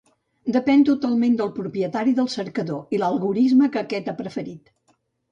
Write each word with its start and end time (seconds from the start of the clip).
Depèn 0.53 0.83
totalment 0.85 1.35
del 1.41 1.51
propietari 1.57 2.15
del 2.19 2.29
cercador 2.35 2.97
i 2.97 3.01
l'algorisme 3.01 3.69
que 3.75 3.83
aquest 3.83 4.09
ha 4.11 4.17
preferit. 4.23 4.73